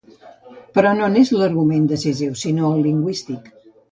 Però 0.77 0.93
no 0.99 1.09
n'és 1.15 1.33
l'argument 1.41 1.85
decisiu, 1.93 2.33
sinó 2.45 2.71
el 2.79 2.83
lingüístic. 2.89 3.53